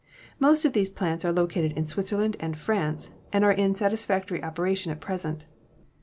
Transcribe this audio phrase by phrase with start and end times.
[0.39, 4.41] Most of these plants are located in Switzerland and France, and are in satisfac tory
[4.43, 5.45] operation at present.